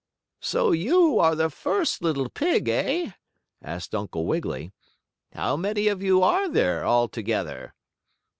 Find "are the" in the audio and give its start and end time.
1.19-1.51